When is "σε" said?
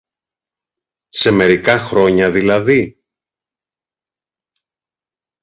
1.09-1.31